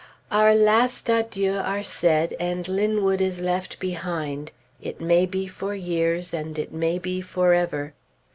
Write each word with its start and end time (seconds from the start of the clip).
Our 0.31 0.55
last 0.55 1.11
adieux 1.11 1.59
are 1.59 1.83
said, 1.83 2.33
and 2.39 2.67
Linwood 2.67 3.21
is 3.21 3.39
left 3.39 3.79
behind, 3.79 4.51
"it 4.81 4.99
may 4.99 5.27
be 5.27 5.45
for 5.45 5.75
years, 5.75 6.33
and 6.33 6.57
it 6.57 6.73
may 6.73 6.97
be 6.97 7.21
forever." 7.21 7.93